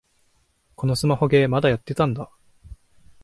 [0.75, 2.31] このスマホゲー、まだやってたんだ